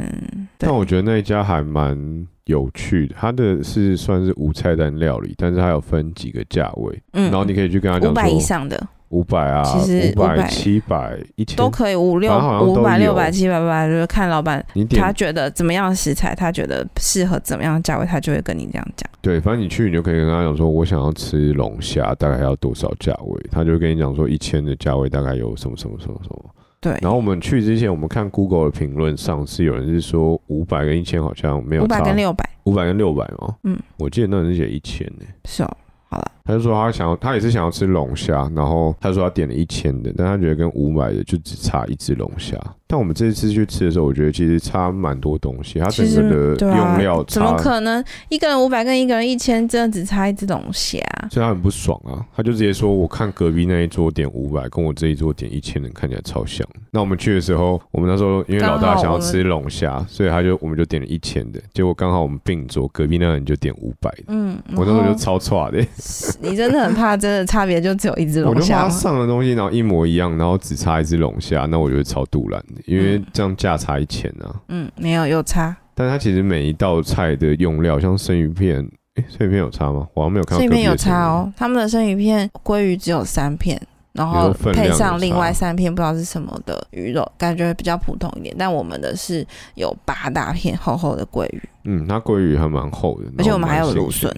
[0.59, 8.81] 对但我觉得那一家还蛮有趣的，它的是算是无菜单料理，但是它有分几个价位，嗯，然后你可以去跟他讲五百以上的
[9.15, 19.09] 五百啊，其实五百、七百、一千都可以，五六五百、六百、七百、八百，就是看老板他觉得怎么样的食材，他觉得适合怎么样的价位，他就会跟你这样讲。
[19.21, 26.45] 对，反正你去你就可以跟他讲说，我想要吃龙虾，大概要多少价位，他就会跟你讲说一千的价位大概有什么什么什么什么。
[26.81, 35.25] 对，然后我们去之前，我们看 Google 的评论上是有人是说五百跟一千好像没有五百，跟六百，五百跟六百嘛，嗯，我记得那人是写一千呢。
[35.45, 35.71] 是哦，
[36.11, 42.59] 好了，他就说他想要，他也是想要吃龙虾，然后他说他点了一千的，但他觉得跟五百的就只差一只龙虾。
[42.87, 51.01] 但我们这次去吃的时候，我觉得其实差蛮多东西，它整个的用料怎么，可能一个人五百跟一个人一千，真的只差一只龙虾？
[51.31, 52.25] 所以他很不爽啊。
[52.37, 56.65] 他就直接说，我看隔壁那一桌点五百，跟我这一桌点一千的看起来超像。
[56.91, 64.25] 那我们去的时候，我们那时候因为老大想要吃龙虾，所以他就我们就点了一千的，结果刚好我们并桌，隔壁那个人就点五百的。
[64.29, 65.83] 嗯，我那时候就超差的，
[66.41, 68.89] 你真的很怕，真的差别就只有一只我就怕他龙虾吗？
[68.91, 74.55] 上的东西，然后一模一样，然后只差一只龙虾，那我觉得超杜兰的，因为嗯这样价差一千啊。
[74.69, 78.79] 嗯，没有有差，但它其实每一道菜的用料，像生鱼片，
[79.17, 80.07] 诶，生鱼片有差吗？
[80.15, 80.59] 我好像没有看到。
[80.59, 81.27] 生鱼片有差。
[81.27, 81.53] 哦。
[81.57, 83.81] 他们的生鱼片鲑鱼只有三片，
[84.13, 88.55] 然后配上另外三片不知道是什么的鱼肉，感觉比较普通一点。
[88.59, 94.35] 但我们的是有八大片厚厚的鲑鱼，嗯，它鲑鱼还蛮厚的，而且我们还有芦笋。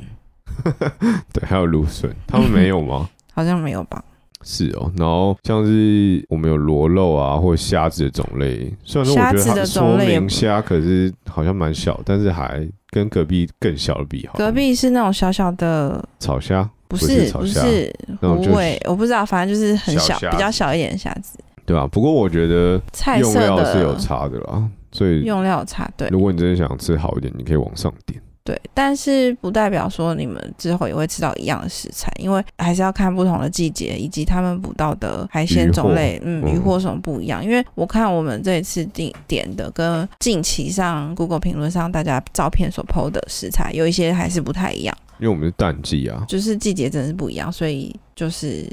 [1.32, 3.08] 对，还有芦笋，他们没有吗？
[3.34, 4.02] 好像没有吧？
[4.42, 14.34] 是哦，然后像是我们有螺肉啊，或者虾子的种类，虽然说我觉得它虾子的说种类也明虾，可是好像蛮小，但是还跟隔壁更小的比好。
[14.38, 21.38] 隔壁是那种小小的，炒虾不不是是不是那种就是虎尾，我不知道，反正就是很小，小比较小一点的虾子。
[21.64, 28.22] 对吧、不过我觉得用菜色料是有差的啦，所以用料有差，对如果你真的想吃好一点，你可以往上点。
[28.46, 37.44] 对，但是不代表说你们之后也会吃到一样的食材，因为还是要看不同的季节以及他们捕到的海鲜种类，嗯，嗯渔获什么不一样。
[37.44, 48.64] 因为我看我们这一次定点的跟近期上 Google 评论上大家照片所 PO 的食材有一些还是不太一样，因为我们是淡季啊，就是季节真的是不一样，所以就是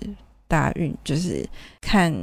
[0.48, 1.44] 大家运就是
[1.82, 2.14] 看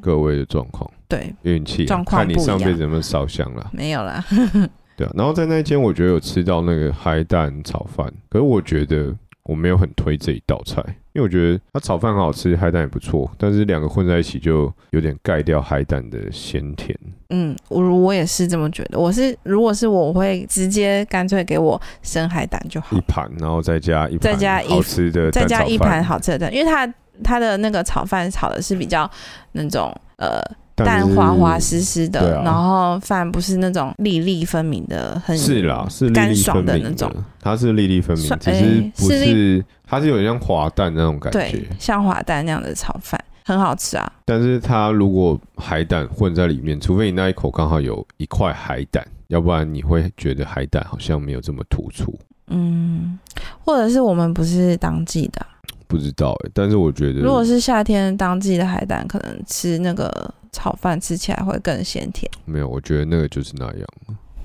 [0.00, 3.68] 各位的状况、对运气啊、状况看你上辈子有没有烧香了。
[3.72, 4.24] 没有啦，
[5.00, 10.82] 对啊，然后在那一间我觉得有吃到那个海胆炒饭，可是我觉得我没有很推这一道菜，
[11.14, 16.94] 因为我觉得它炒饭很好吃，海胆也不错，但是两个混在一起就有点盖掉海胆的鲜甜。
[17.30, 18.98] 嗯，我我也是这么觉得。
[18.98, 26.92] 我是如果是我，我会直接干脆给我生海胆就好一，盘，然后再加一盘再加一好吃的再加一盘，好吃的蛋，因为它
[27.24, 29.10] 它的那个炒饭炒的是比较
[29.52, 30.42] 那种呃
[30.84, 43.18] 蛋滑滑湿湿的，啊然后饭不是那种粒粒分明的，很是啦，是干爽的那种，它是粒粒分明，算只是不诶是是，它是有点像滑蛋那种感觉对觉。，像滑蛋那样的炒饭。
[43.42, 44.12] 很好吃啊。
[44.24, 52.16] 但是它如果海胆混在里面，除非你那一口刚好有一块海胆，要不然你会觉得海胆好像没有这么突出。
[52.46, 53.18] 嗯，
[53.64, 55.48] 或者是我们不是当季的啊、
[55.90, 62.30] 不知道哎、但是我觉得如果是夏天当季的海胆，可能吃那个炒饭吃起来会更鲜甜。
[62.44, 63.86] 没有，我觉得那个就是那样。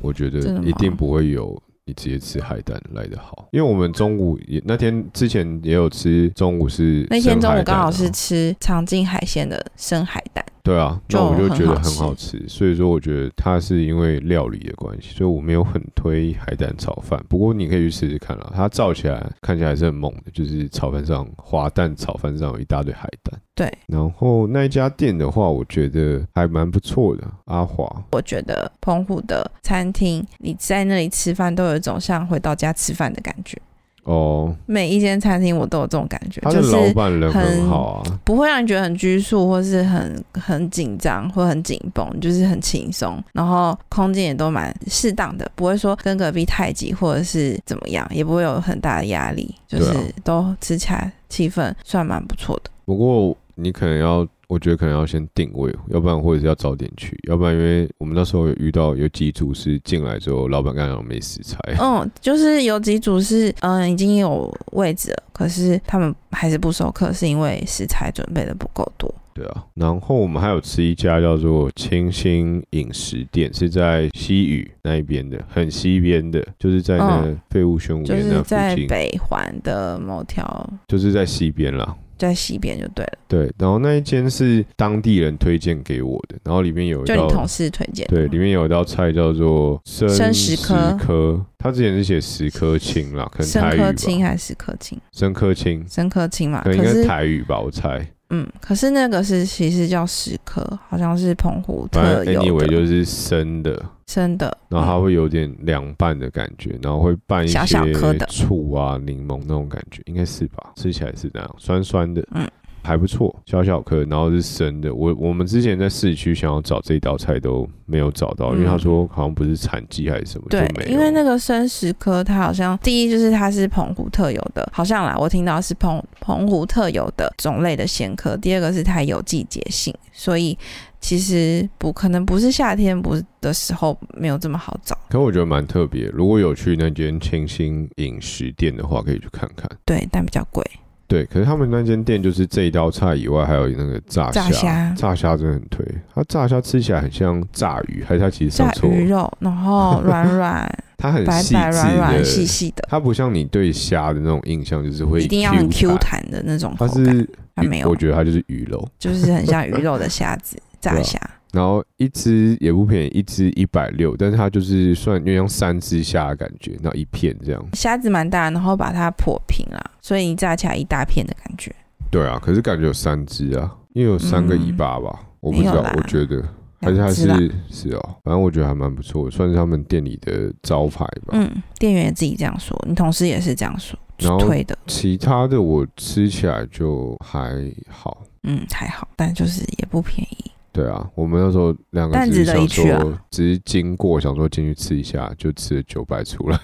[0.02, 17.24] 我觉得一定不会有你直接吃海胆来的好，因为我们中午也那天之前也有吃，中午是那天中午刚好是吃长进海鲜的生海胆，对啊，那我就觉得很好吃，所以说我觉得它是因为料理的关系，所以我没有很推海胆炒饭。
[17.30, 23.40] 不过你可以去试试看啦，它照起来看起来还是很猛的，就是炒饭上滑蛋炒饭上有一大堆海胆。
[23.54, 27.88] 对，然后那一家店的话，我觉得还蛮不错的，阿华。
[28.12, 33.62] 我觉得澎湖的餐厅，你在那里吃饭都有一种像回到家吃饭的感觉。
[34.06, 43.22] 哦，每一间餐厅我都有这种感觉，就是老板人很很好啊，不会让你觉得很拘束，或是很很紧张，或很紧绷，就是很轻松。
[43.34, 49.92] 然后空间也都蛮适当的，不会说跟隔壁太挤，或者是怎么样，也不会有很大的压力，就是
[50.24, 52.70] 都吃起来气氛算蛮不错的。
[52.86, 61.58] 不过你可能要，我觉得可能要先定位，要不然或者是要早点去，要不然因为我们那时候有遇到有几组是进来之后，老板刚好没食材。
[61.80, 69.14] 嗯，就是有几组是嗯已经有位置了，可是他们还是不收客，是因为食材准备的不够多。
[69.34, 81.94] 对啊，然后我们还有吃一家叫做清新饮食店，是在西屿那一边的，很西边的，就是在那废物宣武那附是在，北环的某条，就是在西边啦。
[82.18, 90.98] 在西边就对了，对，然后那一间是当地人推荐给我的，然后里面有一道就你同事推荐的对，里面有一道菜叫做生生石科。
[90.98, 95.00] 科，他之前是写石科青啦，可能生台语吧，科青还是科青？
[95.12, 98.06] 生科青，生科青嘛，可能应该是是台语吧，我猜。
[98.36, 108.26] 嗯，可是那个是其实叫石壳，好像是澎湖特有 anyway 就是生的，生的，然后它嗯会有点凉拌的感觉，然后会拌一些小小颗的。
[108.26, 110.74] 醋啊、柠檬那种感觉，应该是吧？
[110.76, 112.46] 吃起来是那样，酸酸的，嗯，
[112.86, 114.94] 还不错，小小颗，然后是生的。
[114.94, 128.38] 我我们之前在市区想要找这道菜都没有找到，因为他嗯说好像不是产季还是什么，就对没，因为那个生石科，它好像第一就是它是澎湖特有的，好像啦，我听到是澎澎湖特有的种类的鲜科。
[128.38, 130.58] 第二个是它有季节性，所以
[131.00, 134.98] 其实不可能不是夏天不的时候没有这么好找。
[135.10, 139.70] 可我觉得蛮特别，如果有去那间清新饮食店的话，可以去看看。
[139.86, 140.64] 对，但比较贵。
[141.08, 145.86] 对，可是他们那间店就是这一道菜以外，还有那个炸炸虾炸虾真的很推。
[146.14, 148.90] 它炸虾吃起来很像炸鱼，还是它其实上炸错？
[148.90, 156.20] 鱼肉，然后 软软它很白细软软，细细的，它不像你对虾的那种印象，就是会一定要很 Q 弹。
[156.32, 157.16] 的那种它口感。
[157.16, 161.20] 是它没有我觉得它就是鱼肉，就是很像鱼肉的虾子 炸虾。
[161.56, 167.66] 然后一只也不便宜，一只一百六，但是它就是算有点像三只虾的感觉，然后一片这样。
[167.72, 171.74] 虾子蛮大，然后把它破平啦，所以你炸起来一大片的感觉。
[172.12, 176.44] 对啊，可是感觉有三只啊，因为有三个尾巴吧，我不知道我觉得
[176.82, 181.32] 还是它两只啦是是哦，反正我觉得还蛮不错，算是他们店里的招牌吧。
[181.32, 184.78] 嗯，店员也自己这样说，你同事也是这样说，然后推的。
[184.88, 188.24] 其他的我吃起来就还好。
[188.44, 190.52] 嗯，还好，但就是也不便宜。
[190.76, 196.60] 对啊，我们那时候两个只是想说，只是经过想说进去吃一下，就吃了九百出来。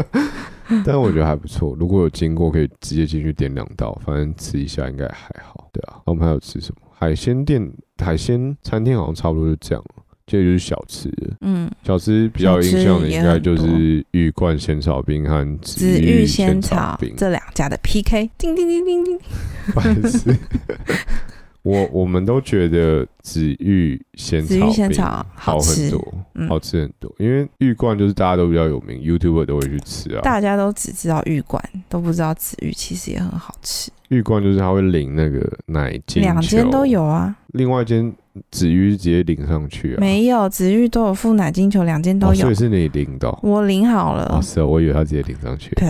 [0.84, 5.66] 但我觉得还不错，如果有经过可以直接进去点两道，反正吃一下应该还好。
[5.72, 6.82] 对啊，那我们还有吃什么？
[6.90, 7.72] 海鲜店、
[8.04, 11.10] 海鲜餐厅好像差不多就这样了，接着就是小吃。
[11.40, 17.14] 嗯，小吃比较有印象的应该就是玉冠仙草冰和紫紫玉仙仙草冰。
[17.16, 19.18] 这两家的 PK，叮叮叮叮叮。
[19.74, 20.36] 白痴。
[21.62, 27.14] 我我们都觉得紫玉仙紫玉草饼仙草好好吃很多，嗯好吃很多。
[27.18, 30.20] 因为玉冠就是大家都比较有名，YouTuber 都会去吃啊。
[30.22, 33.90] 大家都只知道玉冠，都不知道紫玉其实也很好吃。
[34.08, 36.84] 玉冠就是它会淋那个奶两间都。
[36.84, 38.12] 有啊，另外一间
[38.50, 42.54] 紫玉是直接淋上去啊，没有紫玉都有附奶金球，两间都有哦所以。
[42.54, 43.38] 是你淋到。
[43.42, 44.42] 我淋好了哦，。
[44.42, 45.70] 是哦，我以为他直接淋上去。
[45.76, 45.86] 对，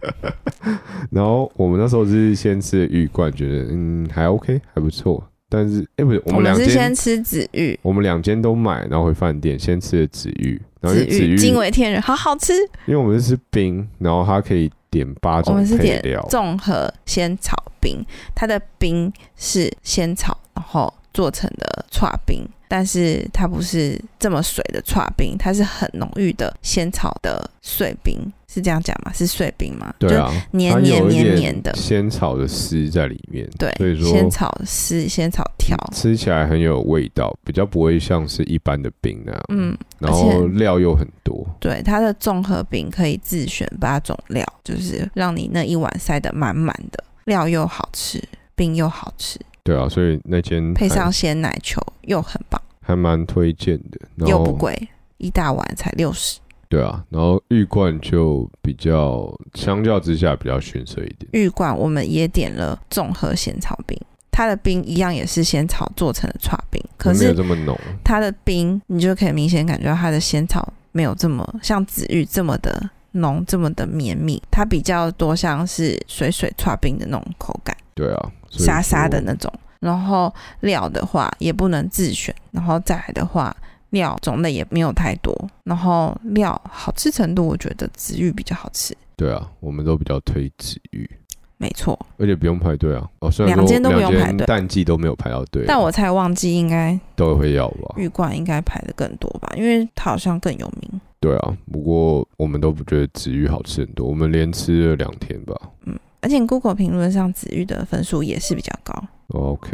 [1.10, 5.22] 然后我们那时候是先吃的玉冠，觉得嗯还 OK，还不错。
[5.52, 12.52] 但是哎、不是，我我们两间先吃紫玉，我们两间都买，然后回饭店先吃的紫玉，然后紫玉惊为天人，好好吃。
[12.86, 29.12] 因为我们是吃冰，然后它可以点八种我种们是点配料，综合仙草冰，它的冰是仙草，然后做成的串冰，但是它不是这么水的串冰，它是很浓郁的仙草的碎冰，是这样讲吗？
[29.14, 29.94] 是碎冰吗？
[29.96, 48.20] 对啊，黏黏黏黏的，仙草的丝在里面，对所以，说仙草丝、仙草条，吃起来很有味道，比较不会像是一般的冰那样，嗯，然后料又很多，对，它的综合饼可以自选八种料，就是让你那一碗塞得满满的，料又好吃，
[48.56, 54.88] 冰又好吃，对啊，所以那间配上鲜奶球又很棒，还蛮推荐的，又不贵，
[55.18, 56.39] 一大碗才六十。
[56.70, 64.00] 对啊，然后玉冠就比较相较之下比较逊色一点，玉冠我们也点了综合仙草冰，
[64.30, 79.52] 它的冰一样也是仙草做成的串冰，可是没有是这么浓，它的冰你就可以明显感觉到它的仙草没有这么像紫玉这么的浓，这么的绵密，它比较多像是水水串冰的那种口感，对啊，沙沙的那种。
[79.80, 83.56] 然后料的话也不能自选，然后再来的话
[83.90, 85.34] 料种类也没有太多，
[85.64, 91.08] 然后料好吃程度我觉得紫玉比较好吃，对啊，我们都比较推紫玉。
[91.56, 91.98] 没错。
[92.16, 93.06] 而且不用排队啊！
[93.18, 97.94] 哦，虽然说两间都不用排队淡季都没有排到队啊，但我猜旺季应该都会要吧？
[97.98, 101.00] 玉冠应该排的更多吧，因为它好像更有名。
[101.20, 105.54] 对啊，不过我们都不觉得紫玉好吃很多，我们连吃了两天吧。
[105.84, 108.94] 嗯而且 Google 评论上紫玉的分数也是比较高
[109.28, 109.70] ，OK，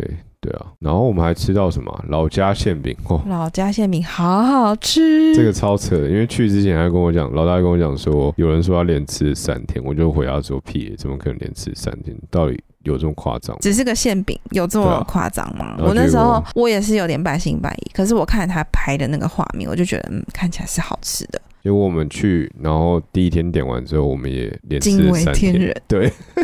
[0.46, 5.34] 对啊，然后我们还吃到什么啊老家馅饼哦，老家馅饼好好吃。
[5.34, 12.16] 这个超扯的，因为去之前还跟我讲，老大还跟我讲说，有人说他连吃三天，我就回答说屁，怎么可能连吃三天？
[12.30, 13.58] 到底有这么夸张？
[13.60, 15.74] 只是个馅饼，有这么夸张吗？
[15.80, 21.40] 我那时候我也是有点半信半疑，可是我看他拍的那个画面，我就觉得嗯，看起来是好吃的。
[21.66, 25.52] 结果我们去，然后第一天点完之后，我们也连吃了三天。
[25.88, 26.08] 对，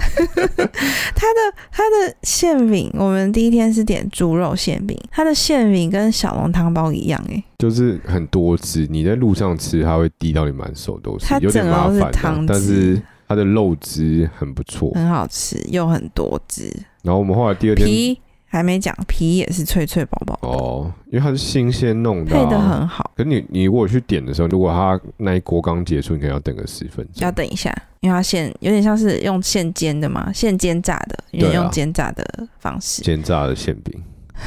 [1.15, 12.97] 它的它的馅饼，我们第一天是点猪肉馅饼，它的馅饼跟小笼汤包一样、欸，就是很多汁，你在路上吃，它会滴到你满手都是它，有点整个都是麻烦但汁。
[12.97, 14.91] 是它的肉汁很不错。
[14.91, 16.69] 很好吃又很多汁，
[17.05, 18.21] 然后我们后来第二天皮
[18.53, 23.11] 还没讲，皮也是脆脆薄薄的，哦，因为它是新鲜弄的、啊，配的很好。
[23.17, 27.33] 可是你你如果去点的时候，如果它那一锅刚结束，你可能要等个十分钟要。
[27.33, 33.99] 等一下，因为它现有点像是用现煎的嘛，现煎炸的，有用煎炸的方式，煎炸的馅饼，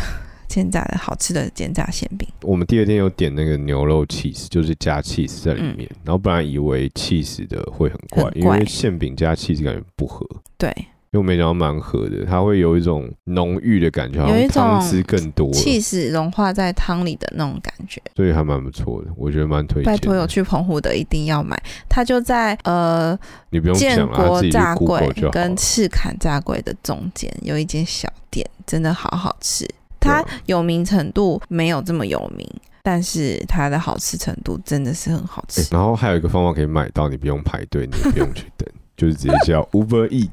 [0.47, 2.27] 煎炸的好吃的煎炸馅饼。
[2.43, 5.89] 我们第二天有点那个牛肉 cheese，就是加 cheese 在里面。
[6.03, 10.23] 然后本来以为 cheese 的会很怪，嗯很怪因为馅饼加 cheese 感觉不合，
[10.59, 10.71] 对，
[11.15, 18.01] 因为我没想到蛮合的，它会有一种浓郁的感觉，好有一种汁更多了，气死融化在汤里的那种感觉。
[18.15, 19.91] 所以还蛮不错的，我觉得蛮推荐的。
[19.91, 21.57] 拜托有去澎湖的一定要买，
[21.87, 23.17] 它就在呃
[23.49, 25.55] 你不用建国炸柜跟。
[25.55, 29.65] 赤坎炸柜的中间有一间小店，真的好好吃。
[29.99, 32.45] 它有名程度没有这么有名，
[32.83, 35.61] 但是它的好吃程度真的是很好吃。
[35.61, 40.29] 欸然后还有一个方法可以买到，你不用排队，你也不用去等， 就是直接叫 Uber Eat。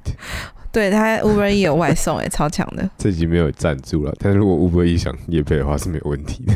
[0.73, 2.89] 对，他 Uber E 有外送哎、超强的。
[2.97, 6.55] 这集没有赞助了，但是如果 Uber E 想夜配的话是没有问题的。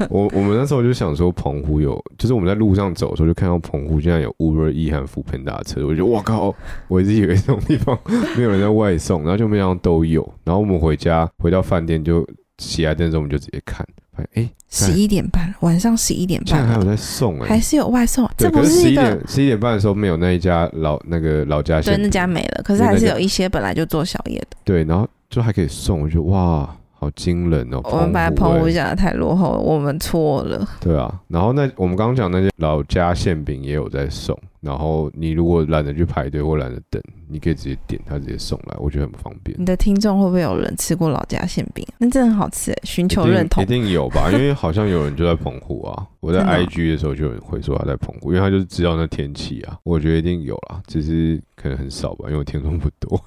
[0.10, 6.54] 我我们那时候就想说，澎湖有，就是我们在路上走的时候就看到澎湖竟然有 Uber E 和福喷达车，我就哇靠！
[6.88, 7.98] 我一直以为这种地方
[8.36, 10.22] 没有人在外送，然后就没想到都有。
[10.44, 12.26] 然后我们回家回到饭店就
[12.58, 24.56] 起来灯的时候，我们就直接看，发现哎，十一点半，晚上十一点半现在还有在送哎、还是有外送，这不是十一点十一点半的时候没有那一家老那个老家对那家没了，可是还是有一些本来就做宵夜的。
[24.64, 27.80] 对，然后就还可以送，我觉得哇，好惊人哦！
[27.82, 30.64] 我们把澎澎湖欸讲的太落后了，我们错了。
[30.80, 39.58] 对啊，然后那我们刚刚讲那些老家馅饼也有在送，然后你如果懒得去排队或懒得等，你可以直接点，他直接送来，我觉得很方便。
[39.58, 41.84] 你的听众会不会有人吃过老家馅饼？
[41.98, 43.66] 那真的很好吃欸，寻求认同一。
[43.66, 44.30] 定有吧？
[44.30, 53.20] 因为好像有人就在澎湖啊， 我在 IG 的时候就有人会说他在澎湖，因为他就是知道那天气啊，我觉得一定有啦，只是可能很少吧，因为我听众不多。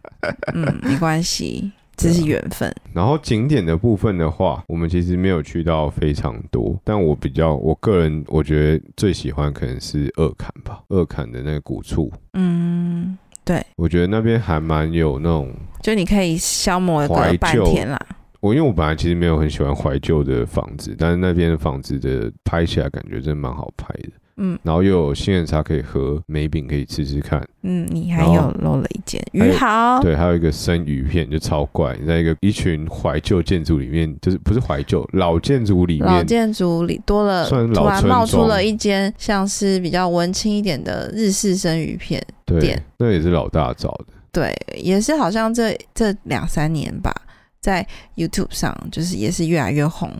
[0.52, 1.72] 嗯，没关系，
[2.02, 2.74] 这是缘分。
[2.92, 17.98] 然后景点的部分的话，我们其实没有去到非常多，但我比较我个人我觉得最喜欢可能是二坎吧，二坎的那个古厝，嗯，对，我觉得那边还蛮有那种就你可以消磨个半天啦。
[18.40, 24.10] 我因为我本来其实没有很喜欢怀旧的房子，但是那边的房子的拍起来感觉真的蛮好拍的，
[24.44, 42.20] 嗯然后又有杏仁茶可以喝，梅饼可以吃吃看，嗯，你还有漏了一件鱼蚝，对，还有一个生鱼片就超怪，在一个一群怀旧建筑里面，就是不是怀旧老建筑里面，老建筑里多了，算老突然冒出了一间像是比较文青一点的日式生鱼片。
[42.44, 44.06] 对店，那也是老大找的。
[44.32, 47.14] 对，也是好像这这两三年吧，
[47.60, 47.86] 在
[48.16, 50.10] YouTube 上就是也是越来越红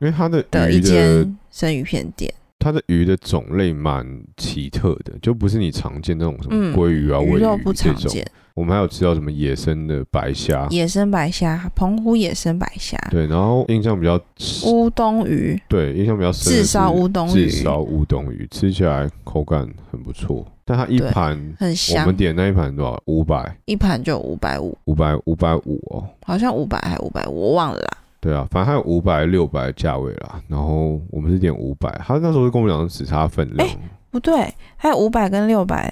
[0.00, 2.32] 因为他的的一间生鱼片店。
[2.60, 4.06] 它的鱼的种类蛮
[4.36, 7.72] 奇特的，就不是你常见那种什么嗯鲑鱼啊、尾鱼肉不。
[7.72, 14.20] 常见，我们还有吃到什么野生的白虾，野生白虾，澎湖野生白虾，对，然后印象比较
[14.66, 17.48] 乌冬鱼，对印象比较深的是炙烧乌冬鱼。
[17.48, 22.02] 炙烧乌冬鱼，吃起来口感很不错，但它一对盘我很香。
[22.02, 23.02] 我们，点那一盘多少？
[23.06, 26.04] 五百，一盘就五百五，五百，五百五哦。
[26.26, 27.88] 好像五百还五百五，我忘了啦。
[28.20, 30.42] 对啊，反正还有五百、六百的价位啦。
[30.46, 33.68] 然后我们是点五百，他那时候就跟我们讲只差分量，
[34.10, 35.90] 不对，还有五百跟六百，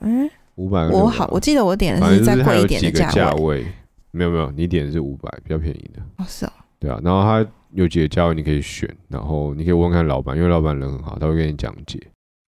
[0.00, 3.42] 嗯，五百、我好，我记得我点的是再贵一点的价位。
[3.60, 3.66] 位。
[4.10, 6.00] 没有没有，你点的是五百，比较便宜的。
[6.18, 12.00] 哦，是哦，对啊，然后他有几个价位你可以选，然后你可以问问看老板，因为老板人很好，他会跟你讲解。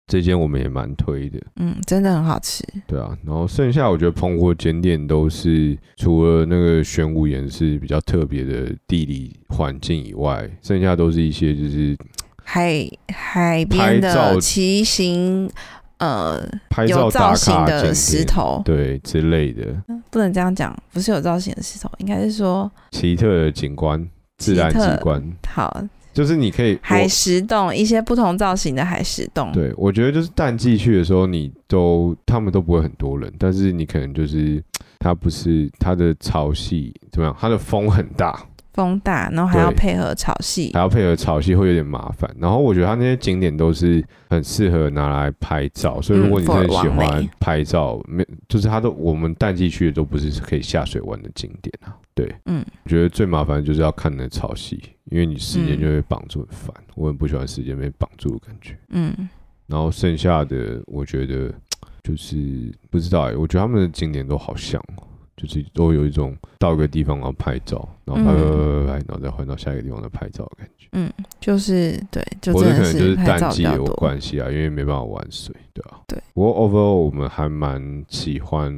[0.07, 2.63] 这间我们也蛮推的，嗯，真的很好吃。
[2.87, 3.17] 对啊。
[3.25, 11.97] 然后剩下我觉得澎湖的景点都是除了那个玄武岩是比较特别的地理环境以外，剩下都是一些就是
[12.45, 15.51] 海海边的骑行，
[15.97, 19.75] 呃，拍照有造打型的石头，对之类的
[20.11, 25.83] 不能这样讲，不是有造型的石头，应该是说奇特的景观、自然景观，好
[26.15, 29.51] 就是你可以海我石洞，一些不同造型的海石洞。
[29.53, 34.63] 对，我觉得就是淡季去的时候，你都他们都不会很多人，但是你可能就是
[35.01, 38.41] 它不是它的潮汐怎么样，它的风很大，
[38.75, 40.81] 风大，然后还要配合潮汐还。
[40.81, 42.29] 要配合潮汐会有点麻烦。
[42.39, 51.97] 然后我觉得它那些景点都是很适合拿来拍照，所以如果你真的喜欢拍照，没就是它都我们淡季去的都不是可以下水玩的景点啊。
[52.15, 58.77] 对，嗯，我觉得最麻烦的就是要看那潮汐，因为你时间嗯就会绑住很烦，我很不喜欢时间被绑住的感觉。
[58.91, 59.29] 嗯，
[59.67, 61.53] 然后剩下的，我觉得
[62.03, 65.03] 就是不知道哎，我觉得他们的景点都好像哦，
[65.37, 70.89] 就是都有一种到一个地方然后拍照，然后拍拍拍拍拍，然后再换到下一个地方再拍照的感觉。
[70.93, 73.85] 嗯就是对，就我这真的可能就是拍淡季有。
[73.97, 76.01] 关系啊，因为没办法玩水，对啊。
[76.07, 76.19] 对。
[76.35, 78.73] 不过 overall 我们还蛮喜欢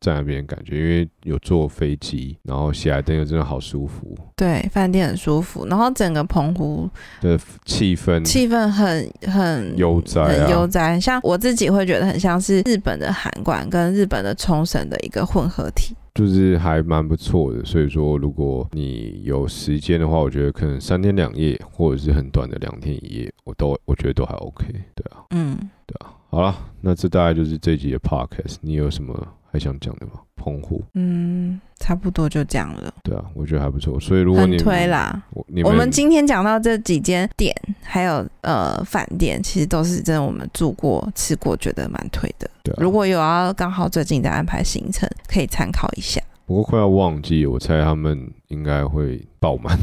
[0.00, 6.88] 在那边的感觉，因为有坐飞机，然后喜来登又真的好舒服对，饭店很舒服，然后整个澎湖
[7.20, 15.94] 的气氛，气氛很很悠哉很悠啊，哉，像我自己会觉得很像是日本的函馆跟日本的冲绳的一个混合体。
[16.14, 17.64] 就是还蛮不错的。
[17.64, 24.66] 所以说，如果你有时间的话，我觉得可能三天两夜，或者是很短的两天一夜，我都我觉得都还 OK。
[24.94, 25.56] 对啊，嗯，
[25.86, 26.14] 对啊。
[26.28, 28.56] 好了，那这大概就是这集的 Podcast。
[28.60, 30.12] 你有什么还想讲的吗？
[30.42, 34.00] 澎湖，嗯，差不多就这样了，对啊，我觉得还不错。
[34.00, 35.22] 所以如果你推啦。
[35.34, 42.50] 我你我们今天讲到这几间店，还有呃饭店，其实都是真的我们住过、吃过，觉得蛮推的。
[42.62, 46.20] 对啊如果有要刚好最近在安排行程，可以参考一下。
[46.46, 49.78] 不过快要忘记，我猜他们应该会爆满，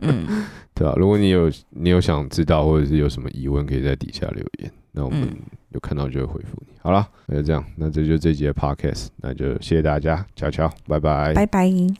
[0.00, 0.44] 嗯
[0.74, 5.36] 对啊，如果你有你有想知道，或者是有什么疑问，可以在底下留言，那我们嗯
[5.68, 6.72] 有看到就会回复你。
[6.80, 11.34] 好了，那就这样，那这就是这集的 podcast，那就谢谢大家，乔乔，拜拜。
[11.34, 11.96] 拜拜。